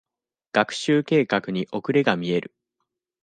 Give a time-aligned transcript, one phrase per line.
[0.51, 2.55] 学習計画に遅れが見える。